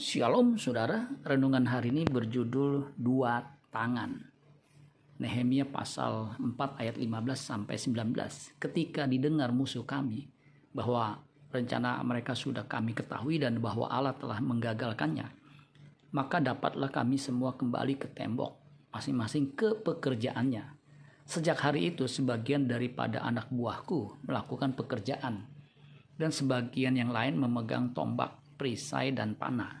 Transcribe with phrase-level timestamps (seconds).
[0.00, 4.24] Shalom saudara, renungan hari ini berjudul Dua Tangan.
[5.20, 8.56] Nehemia pasal 4 ayat 15 sampai 19.
[8.56, 10.32] Ketika didengar musuh kami
[10.72, 11.20] bahwa
[11.52, 15.28] rencana mereka sudah kami ketahui dan bahwa Allah telah menggagalkannya,
[16.16, 18.56] maka dapatlah kami semua kembali ke tembok,
[18.96, 20.72] masing-masing ke pekerjaannya.
[21.28, 25.52] Sejak hari itu sebagian daripada anak buahku melakukan pekerjaan
[26.16, 29.74] dan sebagian yang lain memegang tombak perisai dan panah,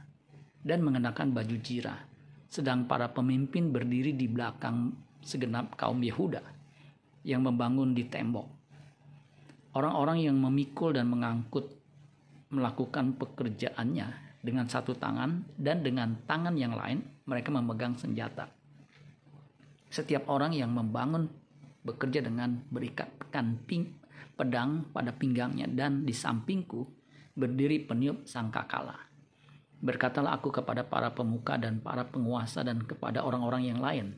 [0.58, 2.02] dan mengenakan baju jirah.
[2.50, 4.90] Sedang para pemimpin berdiri di belakang
[5.22, 6.42] segenap kaum Yehuda
[7.22, 8.50] yang membangun di tembok.
[9.78, 11.70] Orang-orang yang memikul dan mengangkut
[12.50, 18.50] melakukan pekerjaannya dengan satu tangan dan dengan tangan yang lain mereka memegang senjata.
[19.94, 21.30] Setiap orang yang membangun
[21.86, 23.94] bekerja dengan berikatkan ping,
[24.34, 27.01] pedang pada pinggangnya dan di sampingku
[27.32, 29.08] berdiri peniup sangkakala.
[29.82, 34.14] Berkatalah aku kepada para pemuka dan para penguasa dan kepada orang-orang yang lain.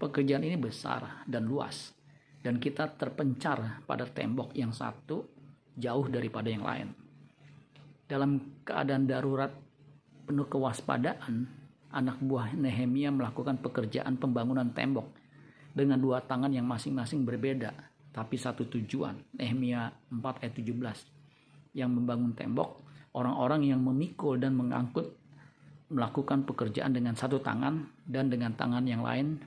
[0.00, 1.92] Pekerjaan ini besar dan luas,
[2.40, 5.24] dan kita terpencar pada tembok yang satu
[5.76, 6.88] jauh daripada yang lain.
[8.06, 9.52] Dalam keadaan darurat
[10.24, 11.48] penuh kewaspadaan,
[11.92, 15.10] anak buah Nehemia melakukan pekerjaan pembangunan tembok
[15.76, 17.72] dengan dua tangan yang masing-masing berbeda,
[18.12, 19.16] tapi satu tujuan.
[19.36, 21.15] Nehemia 4 ayat 17
[21.76, 22.82] yang membangun tembok,
[23.12, 25.12] orang-orang yang memikul dan mengangkut
[25.92, 29.38] melakukan pekerjaan dengan satu tangan dan dengan tangan yang lain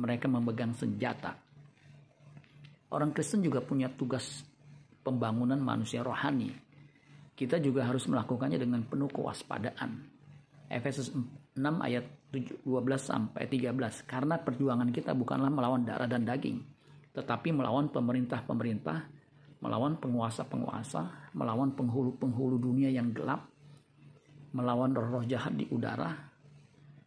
[0.00, 1.36] mereka memegang senjata.
[2.94, 4.46] Orang Kristen juga punya tugas
[5.02, 6.54] pembangunan manusia rohani.
[7.34, 10.14] Kita juga harus melakukannya dengan penuh kewaspadaan.
[10.70, 12.62] Efesus 6 ayat 12
[12.98, 14.06] sampai 13.
[14.06, 16.62] Karena perjuangan kita bukanlah melawan darah dan daging,
[17.14, 18.98] tetapi melawan pemerintah-pemerintah,
[19.64, 23.48] melawan penguasa-penguasa, melawan penghulu-penghulu dunia yang gelap,
[24.52, 26.12] melawan roh-roh jahat di udara.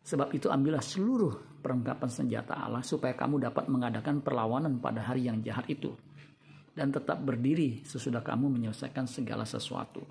[0.01, 5.37] Sebab itu ambillah seluruh perlengkapan senjata Allah supaya kamu dapat mengadakan perlawanan pada hari yang
[5.45, 5.93] jahat itu
[6.73, 10.05] dan tetap berdiri sesudah kamu menyelesaikan segala sesuatu.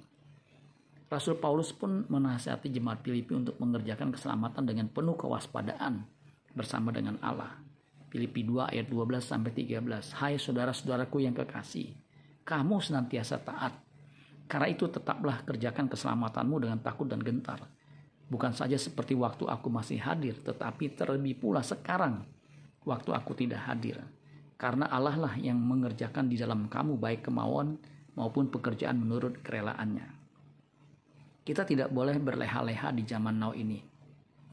[1.07, 6.03] Rasul Paulus pun menasihati jemaat Filipi untuk mengerjakan keselamatan dengan penuh kewaspadaan
[6.51, 7.63] bersama dengan Allah.
[8.11, 10.19] Filipi 2 ayat 12 sampai 13.
[10.19, 11.95] Hai saudara-saudaraku yang kekasih,
[12.47, 13.75] kamu senantiasa taat.
[14.47, 17.67] Karena itu tetaplah kerjakan keselamatanmu dengan takut dan gentar.
[18.31, 22.23] Bukan saja seperti waktu aku masih hadir, tetapi terlebih pula sekarang
[22.87, 23.99] waktu aku tidak hadir.
[24.55, 27.77] Karena Allah lah yang mengerjakan di dalam kamu baik kemauan
[28.15, 30.07] maupun pekerjaan menurut kerelaannya.
[31.47, 33.83] Kita tidak boleh berleha-leha di zaman now ini.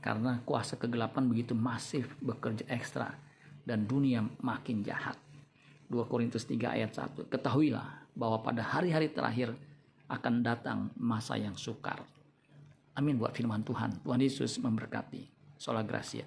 [0.03, 3.15] Karena kuasa kegelapan begitu masif bekerja ekstra
[3.63, 5.15] dan dunia makin jahat.
[5.93, 7.29] 2 Korintus 3 ayat 1.
[7.29, 9.53] Ketahuilah bahwa pada hari-hari terakhir
[10.09, 12.01] akan datang masa yang sukar.
[12.97, 14.01] Amin buat firman Tuhan.
[14.01, 15.29] Tuhan Yesus memberkati.
[15.61, 16.25] Sola Gracia.